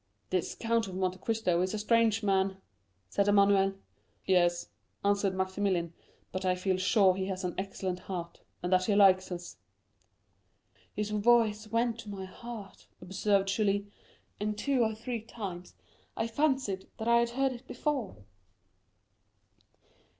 [0.31, 2.57] "This Count of Monte Cristo is a strange man,"
[3.07, 3.75] said Emmanuel.
[4.25, 4.69] "Yes,"
[5.05, 5.93] answered Maximilian,
[6.31, 9.57] "but I feel sure he has an excellent heart, and that he likes us."
[10.95, 13.91] "His voice went to my heart," observed Julie;
[14.39, 15.75] "and two or three times
[16.17, 18.15] I fancied that I had heard it before."